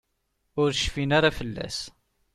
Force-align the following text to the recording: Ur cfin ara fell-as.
Ur 0.61 0.69
cfin 0.81 1.11
ara 1.17 1.31
fell-as. 1.37 1.77